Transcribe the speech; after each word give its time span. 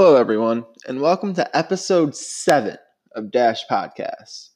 Hello, 0.00 0.14
everyone, 0.14 0.64
and 0.86 1.00
welcome 1.00 1.34
to 1.34 1.56
episode 1.56 2.14
seven 2.14 2.76
of 3.16 3.32
Dash 3.32 3.66
Podcasts. 3.66 4.50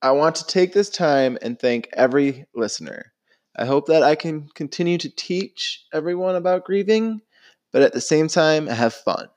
I 0.00 0.12
want 0.12 0.36
to 0.36 0.46
take 0.46 0.72
this 0.72 0.88
time 0.88 1.36
and 1.42 1.58
thank 1.58 1.90
every 1.92 2.46
listener. 2.54 3.12
I 3.54 3.66
hope 3.66 3.84
that 3.88 4.02
I 4.02 4.14
can 4.14 4.48
continue 4.54 4.96
to 4.96 5.14
teach 5.14 5.84
everyone 5.92 6.36
about 6.36 6.64
grieving, 6.64 7.20
but 7.70 7.82
at 7.82 7.92
the 7.92 8.00
same 8.00 8.28
time, 8.28 8.66
have 8.66 8.94
fun. 8.94 9.28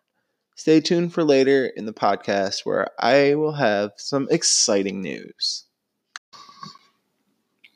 Stay 0.56 0.80
tuned 0.80 1.14
for 1.14 1.26
later 1.26 1.66
in 1.66 1.86
the 1.86 1.92
podcast 1.92 2.62
where 2.64 2.88
I 2.98 3.36
will 3.36 3.52
have 3.52 3.92
some 3.98 4.26
exciting 4.32 5.02
news. 5.02 5.66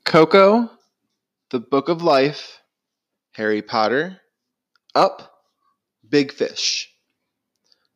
Coco, 0.06 0.70
The 1.50 1.60
Book 1.60 1.90
of 1.90 2.02
Life, 2.02 2.62
Harry 3.34 3.62
Potter, 3.62 4.22
Up, 4.96 5.42
Big 6.08 6.32
Fish. 6.32 6.90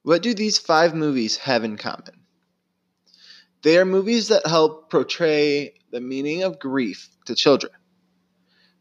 What 0.07 0.23
do 0.23 0.33
these 0.33 0.57
five 0.57 0.95
movies 0.95 1.35
have 1.35 1.65
in 1.65 1.75
common? 1.75 2.21
They 3.61 3.77
are 3.77 3.83
movies 3.83 4.29
that 4.29 4.47
help 4.47 4.89
portray 4.89 5.73
the 5.91 5.99
meaning 5.99 6.43
of 6.43 6.59
grief 6.59 7.09
to 7.25 7.35
children. 7.35 7.73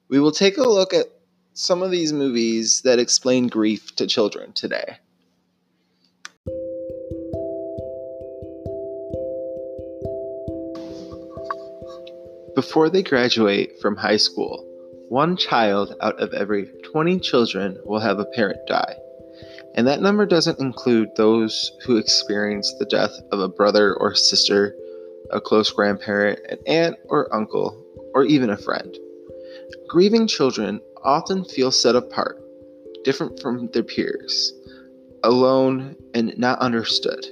We 0.09 0.21
will 0.21 0.31
take 0.31 0.57
a 0.57 0.63
look 0.63 0.95
at 0.95 1.07
some 1.53 1.83
of 1.83 1.91
these 1.91 2.13
movies 2.13 2.83
that 2.83 3.01
explain 3.01 3.49
grief 3.49 3.97
to 3.97 4.07
children 4.07 4.53
today. 4.53 4.99
Before 12.55 12.89
they 12.89 13.03
graduate 13.03 13.81
from 13.81 13.97
high 13.97 14.19
school, 14.19 14.65
one 15.09 15.37
child 15.37 15.93
out 16.01 16.21
of 16.21 16.33
every 16.35 16.67
20 16.85 17.19
children 17.19 17.81
will 17.85 17.99
have 17.99 18.21
a 18.21 18.27
parent 18.27 18.61
die. 18.69 18.95
And 19.77 19.87
that 19.87 20.01
number 20.01 20.25
doesn't 20.25 20.59
include 20.59 21.11
those 21.17 21.71
who 21.85 21.99
experience 21.99 22.75
the 22.79 22.87
death 22.87 23.13
of 23.31 23.41
a 23.41 23.49
brother 23.49 23.95
or 23.95 24.15
sister, 24.15 24.75
a 25.31 25.41
close 25.41 25.71
grandparent, 25.71 26.41
an 26.49 26.59
aunt 26.67 26.97
or 27.09 27.33
uncle, 27.35 27.85
or 28.15 28.25
even 28.25 28.51
a 28.51 28.57
friend. 28.57 28.97
Grieving 29.89 30.27
children 30.27 30.81
often 31.05 31.45
feel 31.45 31.71
set 31.71 31.95
apart, 31.95 32.41
different 33.05 33.39
from 33.41 33.69
their 33.73 33.83
peers, 33.83 34.55
alone, 35.23 35.95
and 36.15 36.33
not 36.39 36.59
understood. 36.61 37.27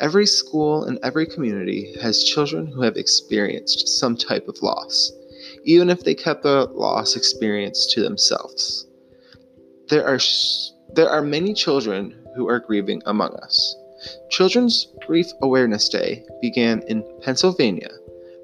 Every 0.00 0.26
school 0.26 0.84
and 0.84 0.98
every 1.02 1.26
community 1.26 1.94
has 2.02 2.24
children 2.24 2.66
who 2.66 2.82
have 2.82 2.96
experienced 2.96 3.86
some 3.86 4.16
type 4.16 4.48
of 4.48 4.62
loss, 4.62 5.12
even 5.64 5.90
if 5.90 6.02
they 6.02 6.14
kept 6.14 6.42
the 6.42 6.66
loss 6.72 7.16
experience 7.16 7.86
to 7.92 8.02
themselves. 8.02 8.86
There 9.88 10.06
are 10.06 10.18
there 10.94 11.08
are 11.08 11.22
many 11.22 11.54
children 11.54 12.14
who 12.34 12.48
are 12.48 12.58
grieving 12.58 13.02
among 13.06 13.34
us. 13.36 13.76
Children's 14.30 14.88
Grief 15.06 15.26
Awareness 15.42 15.88
Day 15.88 16.24
began 16.40 16.82
in 16.88 17.04
Pennsylvania 17.22 17.90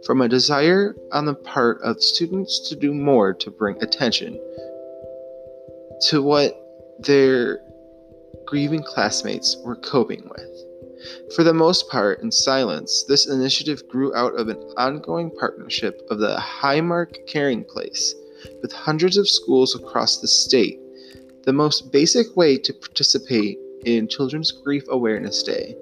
from 0.04 0.20
a 0.20 0.28
desire 0.28 0.94
on 1.12 1.24
the 1.24 1.34
part 1.34 1.80
of 1.82 2.02
students 2.02 2.68
to 2.68 2.76
do 2.76 2.92
more 2.92 3.32
to 3.34 3.50
bring 3.50 3.82
attention 3.82 4.40
to 6.08 6.22
what 6.22 6.60
their 6.98 7.60
grieving 8.46 8.82
classmates 8.82 9.56
were 9.64 9.76
coping 9.76 10.28
with. 10.30 11.32
For 11.34 11.42
the 11.42 11.54
most 11.54 11.88
part, 11.88 12.20
in 12.20 12.30
silence, 12.30 13.04
this 13.08 13.26
initiative 13.26 13.86
grew 13.88 14.14
out 14.14 14.38
of 14.38 14.48
an 14.48 14.58
ongoing 14.76 15.30
partnership 15.30 16.00
of 16.10 16.18
the 16.18 16.36
Highmark 16.36 17.26
Caring 17.26 17.64
Place 17.64 18.14
with 18.62 18.72
hundreds 18.72 19.16
of 19.16 19.28
schools 19.28 19.74
across 19.74 20.18
the 20.18 20.28
state 20.28 20.80
the 21.46 21.52
most 21.52 21.92
basic 21.92 22.36
way 22.36 22.58
to 22.58 22.74
participate 22.74 23.56
in 23.84 24.08
Children's 24.08 24.50
Grief 24.50 24.82
Awareness 24.88 25.44
Day 25.44 25.76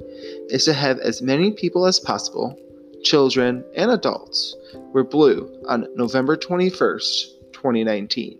is 0.51 0.67
to 0.67 0.75
have 0.75 0.99
as 0.99 1.23
many 1.23 1.53
people 1.53 1.87
as 1.87 1.99
possible, 1.99 2.55
children 3.03 3.65
and 3.75 3.91
adults, 3.91 4.55
wear 4.93 5.05
blue 5.05 5.51
on 5.67 5.89
November 5.97 6.37
21st, 6.37 7.53
2019. 7.55 8.39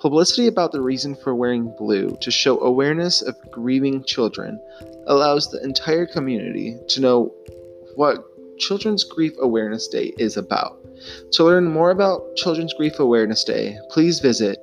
Publicity 0.00 0.46
about 0.46 0.72
the 0.72 0.80
reason 0.80 1.14
for 1.14 1.34
wearing 1.34 1.72
blue 1.76 2.16
to 2.22 2.30
show 2.30 2.58
awareness 2.60 3.20
of 3.20 3.36
grieving 3.50 4.02
children 4.02 4.58
allows 5.08 5.50
the 5.50 5.62
entire 5.62 6.06
community 6.06 6.78
to 6.88 7.02
know 7.02 7.34
what 7.94 8.24
Children's 8.58 9.04
Grief 9.04 9.32
Awareness 9.38 9.86
Day 9.86 10.14
is 10.18 10.38
about. 10.38 10.78
To 11.32 11.44
learn 11.44 11.68
more 11.68 11.90
about 11.90 12.36
Children's 12.36 12.72
Grief 12.72 12.98
Awareness 12.98 13.44
Day, 13.44 13.76
please 13.90 14.18
visit 14.20 14.58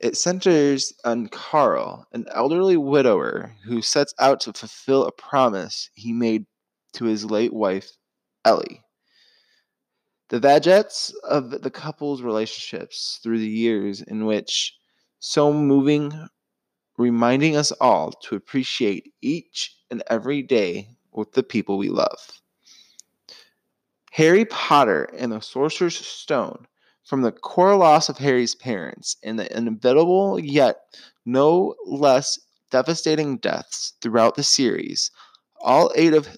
It 0.00 0.16
centers 0.16 0.92
on 1.04 1.28
Carl, 1.28 2.06
an 2.12 2.26
elderly 2.32 2.76
widower 2.76 3.54
who 3.64 3.82
sets 3.82 4.12
out 4.18 4.40
to 4.40 4.52
fulfill 4.52 5.06
a 5.06 5.12
promise 5.12 5.88
he 5.94 6.12
made 6.12 6.46
to 6.94 7.04
his 7.04 7.24
late 7.24 7.52
wife, 7.52 7.92
Ellie. 8.44 8.82
The 10.28 10.40
vignettes 10.40 11.14
of 11.22 11.50
the 11.62 11.70
couple's 11.70 12.22
relationships 12.22 13.20
through 13.22 13.38
the 13.38 13.48
years 13.48 14.00
in 14.00 14.26
which 14.26 14.76
so 15.18 15.52
moving, 15.52 16.28
reminding 16.98 17.56
us 17.56 17.72
all 17.72 18.10
to 18.22 18.36
appreciate 18.36 19.12
each 19.22 19.76
and 19.90 20.02
every 20.08 20.42
day 20.42 20.88
with 21.12 21.32
the 21.32 21.42
people 21.42 21.78
we 21.78 21.88
love. 21.88 22.40
Harry 24.12 24.44
Potter 24.44 25.04
and 25.16 25.32
the 25.32 25.40
Sorcerer's 25.40 25.96
Stone, 25.96 26.66
from 27.04 27.22
the 27.22 27.32
core 27.32 27.76
loss 27.76 28.08
of 28.08 28.18
Harry's 28.18 28.54
parents 28.54 29.16
and 29.22 29.38
the 29.38 29.56
inevitable 29.56 30.38
yet 30.38 30.76
no 31.26 31.74
less 31.86 32.38
devastating 32.70 33.36
deaths 33.38 33.94
throughout 34.00 34.36
the 34.36 34.42
series, 34.42 35.10
all 35.60 35.92
eight 35.96 36.14
of 36.14 36.36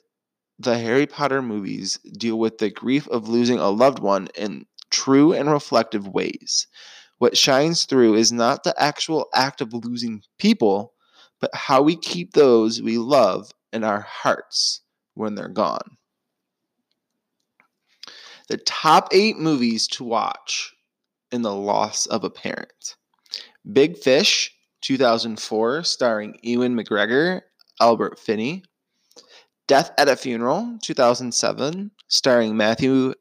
the 0.58 0.78
Harry 0.78 1.06
Potter 1.06 1.42
movies 1.42 1.98
deal 2.16 2.38
with 2.38 2.58
the 2.58 2.70
grief 2.70 3.06
of 3.08 3.28
losing 3.28 3.58
a 3.58 3.68
loved 3.68 3.98
one 3.98 4.28
in 4.36 4.66
true 4.90 5.32
and 5.32 5.50
reflective 5.50 6.08
ways. 6.08 6.66
What 7.18 7.36
shines 7.36 7.84
through 7.84 8.14
is 8.14 8.32
not 8.32 8.64
the 8.64 8.74
actual 8.80 9.26
act 9.34 9.60
of 9.60 9.72
losing 9.72 10.22
people, 10.38 10.94
but 11.40 11.54
how 11.54 11.82
we 11.82 11.96
keep 11.96 12.32
those 12.32 12.82
we 12.82 12.98
love 12.98 13.50
in 13.72 13.84
our 13.84 14.00
hearts 14.00 14.80
when 15.14 15.34
they're 15.34 15.48
gone. 15.48 15.96
The 18.48 18.58
top 18.58 19.08
eight 19.12 19.38
movies 19.38 19.86
to 19.88 20.04
watch 20.04 20.72
in 21.32 21.42
the 21.42 21.54
loss 21.54 22.06
of 22.06 22.22
a 22.24 22.30
parent 22.30 22.96
Big 23.72 23.98
Fish, 23.98 24.54
2004, 24.82 25.82
starring 25.82 26.38
Ewan 26.42 26.76
McGregor, 26.76 27.40
Albert 27.80 28.18
Finney. 28.18 28.62
Death 29.66 29.91
at 29.99 30.09
a 30.09 30.16
Funeral, 30.16 30.78
2007, 30.82 31.91
starring 32.09 32.56
Matthew 32.56 33.15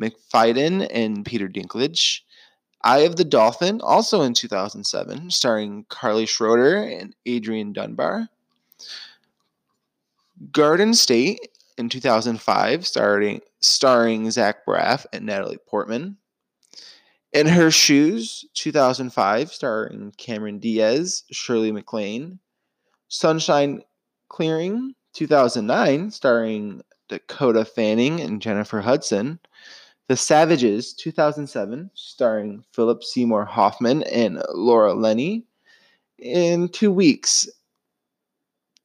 Macfadyen 0.00 0.86
and 0.90 1.24
Peter 1.24 1.48
Dinklage. 1.48 2.20
Eye 2.82 3.00
of 3.00 3.16
the 3.16 3.24
Dolphin, 3.24 3.80
also 3.82 4.22
in 4.22 4.34
2007, 4.34 5.30
starring 5.30 5.84
Carly 5.88 6.26
Schroeder 6.26 6.76
and 6.82 7.14
Adrian 7.26 7.72
Dunbar. 7.72 8.28
Garden 10.52 10.94
State 10.94 11.48
in 11.76 11.88
2005, 11.88 12.86
starring, 12.86 13.40
starring 13.60 14.30
Zach 14.30 14.64
Braff 14.66 15.04
and 15.12 15.26
Natalie 15.26 15.58
Portman. 15.66 16.16
In 17.32 17.46
Her 17.46 17.70
Shoes, 17.70 18.44
2005, 18.54 19.52
starring 19.52 20.12
Cameron 20.16 20.58
Diaz, 20.58 21.24
Shirley 21.30 21.72
MacLaine. 21.72 22.38
Sunshine 23.08 23.82
Clearing, 24.28 24.94
2009, 25.12 26.10
starring 26.10 26.82
Dakota 27.08 27.64
Fanning 27.64 28.20
and 28.20 28.40
Jennifer 28.40 28.80
Hudson. 28.80 29.38
The 30.08 30.16
Savages, 30.16 30.92
2007, 30.94 31.90
starring 31.94 32.64
Philip 32.72 33.04
Seymour 33.04 33.44
Hoffman 33.44 34.02
and 34.04 34.42
Laura 34.52 34.92
Linney. 34.94 35.46
In 36.18 36.68
Two 36.68 36.90
Weeks, 36.92 37.48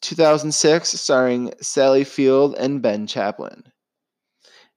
2006, 0.01 0.89
starring 0.89 1.51
Sally 1.61 2.03
Field 2.03 2.55
and 2.57 2.81
Ben 2.81 3.07
Chaplin. 3.07 3.63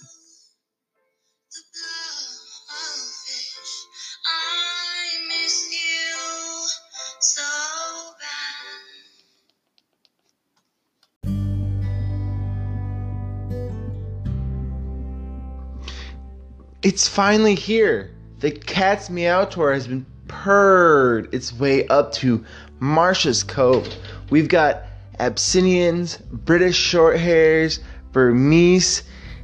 It's 16.83 17.07
finally 17.07 17.55
here. 17.55 18.11
The 18.39 18.51
cat's 18.51 19.11
meow 19.11 19.45
tour 19.45 19.75
has 19.75 19.87
been 19.87 20.07
purred 20.29 21.29
its 21.35 21.53
way 21.53 21.87
up 21.89 22.11
to 22.13 22.43
Marcia's 22.79 23.43
Cove. 23.43 23.87
We've 24.31 24.49
got 24.49 24.85
Abyssinians, 25.19 26.17
British 26.33 26.79
Shorthairs, 26.79 27.81
Burmese, 28.13 29.03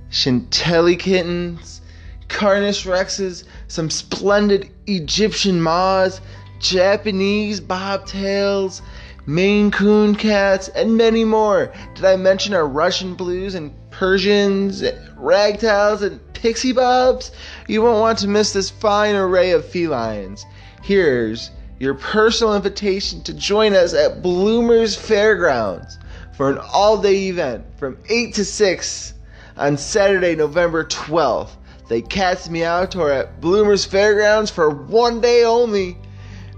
Chantilly 0.08 0.96
kittens, 0.96 1.82
Cairns 2.28 2.84
Rexes, 2.84 3.44
some 3.68 3.90
splendid 3.90 4.70
Egyptian 4.86 5.60
moths, 5.60 6.22
Japanese 6.58 7.60
bobtails, 7.60 8.80
Maine 9.26 9.70
Coon 9.70 10.14
cats, 10.14 10.68
and 10.68 10.96
many 10.96 11.22
more. 11.22 11.70
Did 11.96 12.06
I 12.06 12.16
mention 12.16 12.54
our 12.54 12.66
Russian 12.66 13.12
blues 13.12 13.54
and 13.54 13.74
Persians, 13.98 14.82
ragtails, 15.18 16.02
and 16.02 16.20
pixie 16.34 16.72
bobs? 16.72 17.32
You 17.66 17.80
won't 17.80 18.00
want 18.00 18.18
to 18.18 18.28
miss 18.28 18.52
this 18.52 18.68
fine 18.68 19.14
array 19.14 19.52
of 19.52 19.64
felines. 19.64 20.44
Here's 20.82 21.50
your 21.78 21.94
personal 21.94 22.54
invitation 22.54 23.22
to 23.22 23.32
join 23.32 23.72
us 23.72 23.94
at 23.94 24.20
Bloomers 24.20 24.94
Fairgrounds 24.94 25.98
for 26.36 26.50
an 26.50 26.58
all 26.58 27.00
day 27.00 27.28
event 27.28 27.64
from 27.78 27.96
8 28.10 28.34
to 28.34 28.44
6 28.44 29.14
on 29.56 29.78
Saturday, 29.78 30.36
November 30.36 30.84
12th. 30.84 31.52
The 31.88 32.02
Cats 32.02 32.50
Meow 32.50 32.84
Tour 32.84 33.10
at 33.10 33.40
Bloomers 33.40 33.86
Fairgrounds 33.86 34.50
for 34.50 34.68
one 34.68 35.22
day 35.22 35.44
only. 35.44 35.96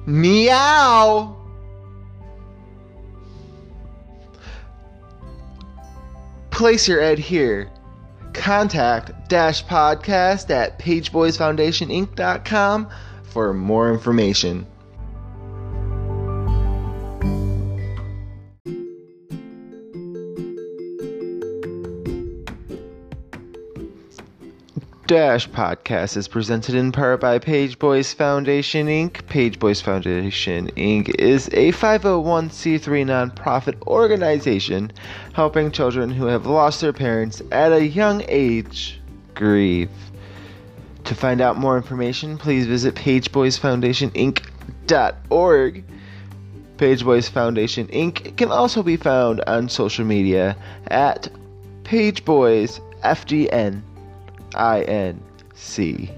Meow! 0.06 1.38
Place 6.58 6.88
your 6.88 7.00
ad 7.00 7.20
here 7.20 7.70
contact 8.32 9.28
dash 9.28 9.64
podcast 9.66 10.50
at 10.50 10.76
pageboysfoundationinc.com 10.81 12.88
for 13.22 13.55
more 13.55 13.93
information. 13.93 14.66
Dash 25.08 25.49
Podcast 25.49 26.16
is 26.19 26.28
presented 26.28 26.75
in 26.75 26.93
part 26.93 27.22
by 27.22 27.38
Page 27.38 27.78
Boys 27.78 28.12
Foundation 28.12 28.88
Inc. 28.88 29.26
Page 29.26 29.58
Boys 29.58 29.81
Foundation 29.81 30.66
Inc. 30.76 31.08
is 31.19 31.49
a 31.55 31.72
501c3 31.72 33.06
nonprofit 33.06 33.81
organization 33.87 34.93
helping 35.32 35.72
children 35.72 36.10
who 36.10 36.26
have 36.26 36.44
lost 36.44 36.82
their 36.82 36.93
parents 36.93 37.40
at 37.50 37.72
a 37.72 37.87
young 37.87 38.22
age 38.28 39.00
grieve. 39.34 39.88
To 41.05 41.14
find 41.14 41.40
out 41.40 41.56
more 41.56 41.78
information, 41.78 42.37
please 42.37 42.66
visit 42.66 42.94
pageboysfoundationinc.org. 42.94 45.84
Page 46.76 47.02
Boys 47.02 47.31
Foundation 47.31 47.87
Inc. 47.87 48.37
can 48.37 48.50
also 48.50 48.82
be 48.82 48.99
found 48.99 49.40
on 49.46 49.70
social 49.70 50.04
media 50.04 50.54
at 50.88 51.31
Page 51.82 52.26
Boys 52.26 52.78
FDN. 53.02 53.81
I 54.55 54.83
N 54.83 55.23
C. 55.55 56.11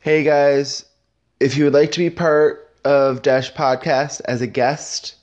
Hey 0.00 0.22
guys, 0.22 0.84
if 1.40 1.56
you 1.56 1.64
would 1.64 1.72
like 1.72 1.92
to 1.92 1.98
be 1.98 2.10
part 2.10 2.70
of 2.84 3.22
Dash 3.22 3.52
Podcast 3.52 4.20
as 4.26 4.40
a 4.40 4.46
guest, 4.46 5.16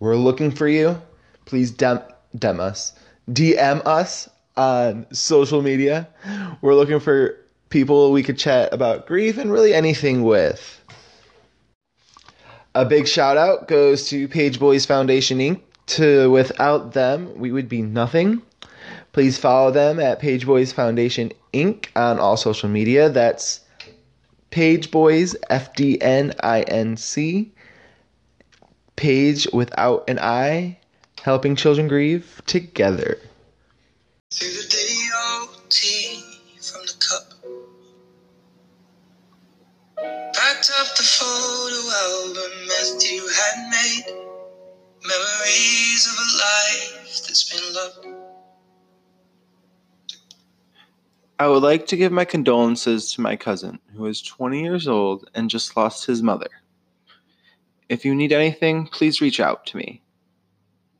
we're 0.00 0.16
looking 0.16 0.50
for 0.50 0.66
you. 0.66 1.00
Please 1.44 1.70
dem, 1.70 2.00
dem 2.36 2.60
us, 2.60 2.92
DM 3.30 3.80
us 3.86 4.28
on 4.56 5.06
social 5.12 5.62
media. 5.62 6.08
We're 6.62 6.74
looking 6.74 7.00
for 7.00 7.36
people 7.70 8.12
we 8.12 8.22
could 8.22 8.38
chat 8.38 8.72
about 8.72 9.06
grief 9.06 9.38
and 9.38 9.50
really 9.52 9.74
anything 9.74 10.22
with. 10.22 10.80
A 12.74 12.84
big 12.84 13.06
shout 13.06 13.36
out 13.36 13.68
goes 13.68 14.08
to 14.08 14.26
Page 14.26 14.58
Boys 14.58 14.84
Foundation 14.84 15.38
Inc 15.38 15.60
to 15.86 16.30
without 16.30 16.92
them, 16.92 17.38
we 17.38 17.52
would 17.52 17.68
be 17.68 17.82
nothing. 17.82 18.42
Please 19.12 19.38
follow 19.38 19.70
them 19.70 20.00
at 20.00 20.18
Page 20.18 20.46
Boys 20.46 20.72
Foundation 20.72 21.32
Inc. 21.52 21.86
on 21.94 22.18
all 22.18 22.36
social 22.36 22.68
media. 22.68 23.08
That's 23.08 23.60
Page 24.50 24.90
Boys 24.90 25.36
F 25.50 25.74
D 25.74 26.00
N 26.00 26.34
I 26.40 26.62
N 26.62 26.96
C. 26.96 27.52
Page 28.96 29.48
without 29.52 30.08
an 30.08 30.18
I, 30.18 30.78
helping 31.22 31.56
children 31.56 31.88
grieve 31.88 32.40
together. 32.46 33.18
Through 34.30 34.48
the 34.48 34.74
from 36.60 36.86
the 36.86 36.94
cup. 36.98 37.34
Packed 39.96 40.70
up 40.80 40.96
the 40.96 41.02
photo 41.02 41.80
album 42.02 42.54
had 43.28 43.70
made. 43.70 44.23
Memories 45.06 46.06
of 46.06 46.18
a 46.18 46.28
life 46.38 47.26
that's 47.26 47.52
been 47.52 47.74
loved. 47.74 48.06
I 51.38 51.46
would 51.46 51.62
like 51.62 51.86
to 51.88 51.96
give 51.96 52.10
my 52.10 52.24
condolences 52.24 53.12
to 53.12 53.20
my 53.20 53.36
cousin, 53.36 53.80
who 53.94 54.06
is 54.06 54.22
20 54.22 54.62
years 54.62 54.88
old 54.88 55.28
and 55.34 55.50
just 55.50 55.76
lost 55.76 56.06
his 56.06 56.22
mother. 56.22 56.48
If 57.90 58.06
you 58.06 58.14
need 58.14 58.32
anything, 58.32 58.86
please 58.86 59.20
reach 59.20 59.40
out 59.40 59.66
to 59.66 59.76
me. 59.76 60.00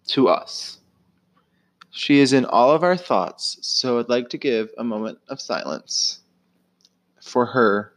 To 0.08 0.28
us. 0.28 0.80
She 1.90 2.18
is 2.18 2.34
in 2.34 2.44
all 2.44 2.73
of 2.73 2.82
our 2.82 2.99
thoughts, 2.99 3.56
so 3.62 3.99
I'd 3.99 4.11
like 4.11 4.28
to 4.30 4.38
give 4.38 4.68
a 4.76 4.84
moment 4.84 5.18
of 5.28 5.40
silence 5.40 6.20
for 7.23 7.46
her 7.46 7.94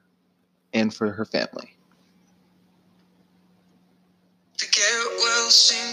and 0.74 0.94
for 0.94 1.12
her 1.12 1.26
family. 1.26 1.74
Garrett 4.58 5.18
Wilson 5.18 5.48
cars 5.48 5.72
and 5.74 5.87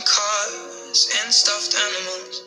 stuffed 1.35 1.75
animals. 1.75 2.45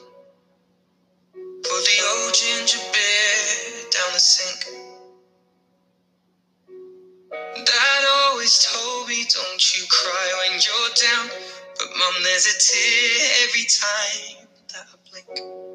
Put 1.52 1.84
the 1.84 1.98
old 2.08 2.34
ginger 2.34 2.80
beer 2.94 3.90
down 3.92 4.14
the 4.14 4.20
sink. 4.20 4.76
Dad 7.42 8.04
always 8.24 8.64
told 8.64 9.10
me, 9.10 9.26
don't 9.30 9.78
you 9.78 9.86
cry 9.90 10.28
when 10.40 10.60
you're 10.60 10.94
down. 10.96 11.30
But 11.78 11.88
mom, 12.00 12.24
there's 12.24 12.48
a 12.48 12.58
tear 12.60 13.44
every 13.44 13.68
time 13.68 14.48
that 14.70 14.86
I 14.88 14.96
blink. 15.12 15.67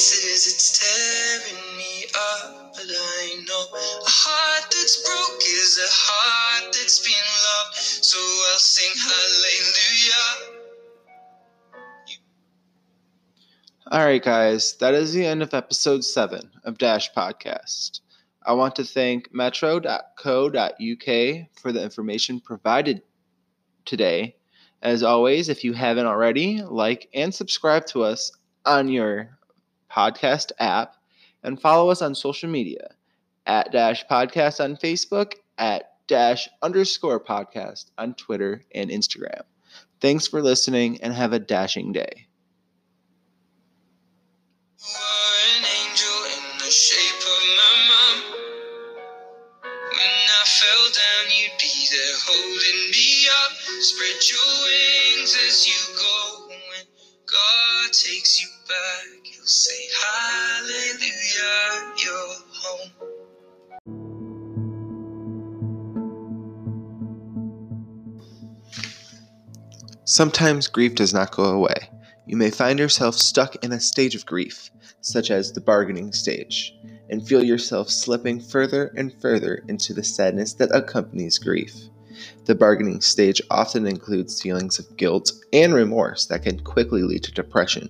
pieces, 0.00 0.46
it's 0.54 0.78
tearing 0.80 1.76
me 1.76 2.06
up. 2.14 2.72
But 2.72 2.86
I 2.88 3.44
know 3.46 3.66
a 3.74 4.08
heart 4.08 4.64
that's 4.70 4.96
broke 5.04 5.42
is 5.42 5.78
a 5.78 5.90
heart 5.90 6.72
that's 6.72 7.00
been 7.00 7.12
loved. 7.44 7.76
So 7.76 8.18
I'll 8.18 8.58
sing 8.58 8.94
hallelujah. 8.96 10.56
All 13.90 14.06
right, 14.06 14.22
guys, 14.22 14.74
that 14.80 14.94
is 14.94 15.12
the 15.12 15.26
end 15.26 15.42
of 15.42 15.52
episode 15.52 16.02
7 16.02 16.50
of 16.64 16.78
Dash 16.78 17.12
Podcast. 17.12 18.00
I 18.42 18.54
want 18.54 18.76
to 18.76 18.84
thank 18.84 19.34
metro.co.uk 19.34 20.54
for 21.60 21.72
the 21.72 21.82
information 21.82 22.40
provided 22.40 23.02
today. 23.84 24.36
As 24.80 25.02
always, 25.02 25.50
if 25.50 25.62
you 25.62 25.74
haven't 25.74 26.06
already, 26.06 26.62
like 26.62 27.10
and 27.12 27.34
subscribe 27.34 27.84
to 27.88 28.02
us 28.04 28.32
on 28.64 28.88
your 28.88 29.36
podcast 29.90 30.52
app 30.58 30.96
and 31.42 31.60
follow 31.60 31.90
us 31.90 32.02
on 32.02 32.14
social 32.14 32.48
media 32.48 32.94
at 33.46 33.72
Dash 33.72 34.04
Podcast 34.06 34.62
on 34.62 34.76
Facebook, 34.76 35.34
at 35.58 35.92
Dash 36.06 36.48
underscore 36.62 37.20
podcast 37.20 37.90
on 37.98 38.14
Twitter 38.14 38.64
and 38.74 38.90
Instagram. 38.90 39.42
Thanks 40.00 40.26
for 40.26 40.42
listening 40.42 41.00
and 41.02 41.12
have 41.12 41.32
a 41.32 41.38
dashing 41.38 41.92
day. 41.92 42.26
Spread 53.80 54.20
your 54.30 54.40
wings 54.64 55.36
as 55.48 55.66
you 55.66 55.89
say, 59.50 59.88
Hallelujah, 60.00 61.92
you're 61.98 62.36
home. 62.52 62.90
Sometimes 70.04 70.68
grief 70.68 70.94
does 70.94 71.12
not 71.12 71.32
go 71.32 71.44
away. 71.44 71.90
You 72.26 72.36
may 72.36 72.50
find 72.50 72.78
yourself 72.78 73.16
stuck 73.16 73.56
in 73.64 73.72
a 73.72 73.80
stage 73.80 74.14
of 74.14 74.24
grief, 74.24 74.70
such 75.00 75.32
as 75.32 75.52
the 75.52 75.60
bargaining 75.60 76.12
stage, 76.12 76.76
and 77.08 77.26
feel 77.26 77.42
yourself 77.42 77.90
slipping 77.90 78.40
further 78.40 78.92
and 78.96 79.12
further 79.20 79.64
into 79.66 79.92
the 79.92 80.04
sadness 80.04 80.54
that 80.54 80.72
accompanies 80.72 81.38
grief. 81.38 81.74
The 82.44 82.54
bargaining 82.54 83.00
stage 83.00 83.40
often 83.50 83.86
includes 83.86 84.40
feelings 84.40 84.78
of 84.78 84.96
guilt 84.96 85.32
and 85.52 85.74
remorse 85.74 86.26
that 86.26 86.42
can 86.42 86.60
quickly 86.60 87.02
lead 87.02 87.22
to 87.24 87.32
depression. 87.32 87.88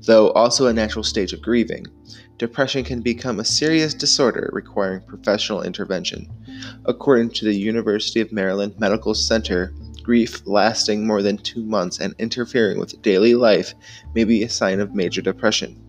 Though 0.00 0.30
also 0.30 0.66
a 0.66 0.72
natural 0.72 1.02
stage 1.02 1.32
of 1.32 1.42
grieving, 1.42 1.86
depression 2.38 2.84
can 2.84 3.00
become 3.00 3.40
a 3.40 3.44
serious 3.44 3.94
disorder 3.94 4.50
requiring 4.52 5.00
professional 5.02 5.62
intervention. 5.62 6.28
According 6.84 7.30
to 7.30 7.44
the 7.44 7.56
University 7.56 8.20
of 8.20 8.32
Maryland 8.32 8.74
Medical 8.78 9.14
Center, 9.14 9.72
grief 10.02 10.42
lasting 10.46 11.06
more 11.06 11.20
than 11.20 11.36
two 11.36 11.64
months 11.64 11.98
and 11.98 12.14
interfering 12.18 12.78
with 12.78 13.02
daily 13.02 13.34
life 13.34 13.74
may 14.14 14.24
be 14.24 14.42
a 14.42 14.48
sign 14.48 14.80
of 14.80 14.94
major 14.94 15.20
depression. 15.20 15.82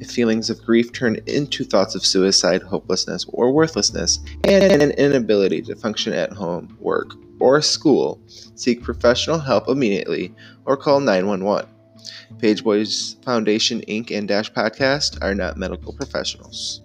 If 0.00 0.10
feelings 0.10 0.50
of 0.50 0.62
grief 0.62 0.92
turn 0.92 1.18
into 1.26 1.64
thoughts 1.64 1.94
of 1.94 2.04
suicide, 2.04 2.62
hopelessness, 2.62 3.26
or 3.28 3.52
worthlessness, 3.52 4.18
and 4.44 4.82
an 4.82 4.90
inability 4.92 5.62
to 5.62 5.76
function 5.76 6.12
at 6.12 6.32
home, 6.32 6.76
work, 6.80 7.14
or 7.40 7.60
school, 7.62 8.20
seek 8.54 8.82
professional 8.82 9.38
help 9.38 9.68
immediately 9.68 10.34
or 10.64 10.76
call 10.76 11.00
911. 11.00 11.68
Page 12.38 12.64
Boys 12.64 13.16
Foundation 13.24 13.80
Inc. 13.82 14.10
and 14.10 14.26
Dash 14.26 14.52
Podcast 14.52 15.22
are 15.22 15.34
not 15.34 15.56
medical 15.56 15.92
professionals. 15.92 16.82